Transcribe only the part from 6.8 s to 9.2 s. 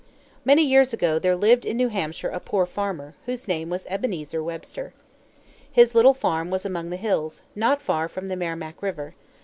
the hills, not far from the Merrimac River.